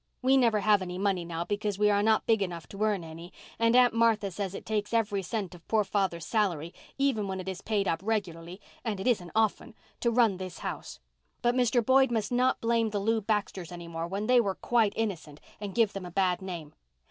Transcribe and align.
We 0.23 0.35
never 0.35 0.61
have 0.61 0.81
any 0.81 0.97
money 0.97 1.23
now 1.23 1.45
because 1.45 1.77
we 1.77 1.91
are 1.91 2.01
not 2.01 2.25
big 2.25 2.41
enough 2.41 2.67
to 2.69 2.81
earn 2.81 3.03
any, 3.03 3.31
and 3.59 3.75
Aunt 3.75 3.93
Martha 3.93 4.31
says 4.31 4.55
it 4.55 4.65
takes 4.65 4.95
every 4.95 5.21
cent 5.21 5.53
of 5.53 5.67
poor 5.67 5.83
father's 5.83 6.25
salary, 6.25 6.73
even 6.97 7.27
when 7.27 7.39
it 7.39 7.47
is 7.47 7.61
paid 7.61 7.87
up 7.87 7.99
regularly—and 8.01 8.99
it 8.99 9.05
isn't 9.05 9.29
often—to 9.35 10.09
run 10.09 10.37
this 10.37 10.57
house. 10.65 10.99
But 11.43 11.53
Mr. 11.53 11.85
Boyd 11.85 12.09
must 12.09 12.31
not 12.31 12.61
blame 12.61 12.89
the 12.89 12.99
Lew 12.99 13.21
Baxters 13.21 13.71
any 13.71 13.87
more, 13.87 14.07
when 14.07 14.25
they 14.25 14.41
were 14.41 14.55
quite 14.55 14.93
innocent, 14.95 15.39
and 15.59 15.75
give 15.75 15.93
them 15.93 16.07
a 16.07 16.09
bad 16.09 16.41
name. 16.41 16.73